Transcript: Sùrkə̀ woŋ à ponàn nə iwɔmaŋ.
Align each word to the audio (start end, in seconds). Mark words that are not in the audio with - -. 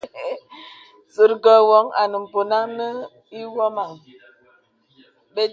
Sùrkə̀ 1.13 1.57
woŋ 1.69 1.85
à 2.01 2.03
ponàn 2.31 2.67
nə 2.77 2.87
iwɔmaŋ. 3.39 3.91